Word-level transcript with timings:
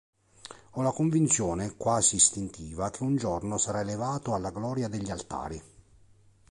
Ho 0.71 0.81
la 0.81 0.89
convinzione 0.91 1.75
quasi 1.77 2.15
istintiva 2.15 2.89
che 2.89 3.03
un 3.03 3.17
giorno 3.17 3.59
sarà 3.59 3.81
elevato 3.81 4.33
alla 4.33 4.49
gloria 4.49 4.87
degli 4.87 5.11
altari. 5.11 5.61